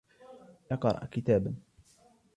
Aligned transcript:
أقرأ 0.71 1.05
كتاباً. 1.11 1.55